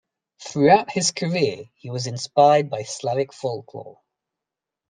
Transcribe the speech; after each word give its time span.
Throughout 0.43 0.89
his 0.89 1.11
career, 1.11 1.65
he 1.75 1.91
was 1.91 2.07
inspired 2.07 2.71
by 2.71 2.81
Slavic 2.81 3.31
folklore. 3.31 4.01